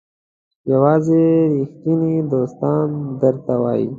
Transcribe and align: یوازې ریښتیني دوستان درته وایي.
یوازې 0.71 1.21
ریښتیني 1.55 2.15
دوستان 2.31 2.87
درته 3.21 3.53
وایي. 3.61 3.87